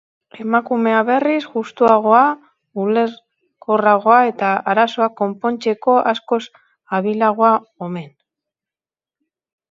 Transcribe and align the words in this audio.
Emakumea 0.43 1.01
berriz, 1.07 1.41
justuagoa, 1.55 2.21
ulerkorragoa 2.83 4.15
eta 4.29 4.49
arazoak 4.73 5.15
konpontzeko 5.19 5.97
askoz 6.13 6.39
habilagoa 6.97 7.53
omen. 7.89 8.09